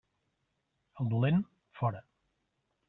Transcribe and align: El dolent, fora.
El 1.03 1.11
dolent, 1.13 1.39
fora. 1.83 2.05